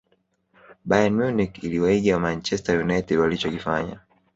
bayern 0.87 1.13
munich 1.17 1.63
iliwaiga 1.65 2.19
manchester 2.19 2.79
united 2.83 3.19
walichokifanya 3.19 3.99